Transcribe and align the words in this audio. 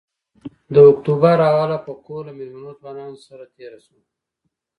د 0.73 0.75
اکتوبر 0.91 1.37
اوله 1.51 1.77
په 1.85 1.93
کور 2.05 2.21
له 2.27 2.33
مېلمنو 2.39 2.71
ځوانانو 2.79 3.17
سره 3.27 3.43
تېره 3.55 3.79
شوه. 3.85 4.01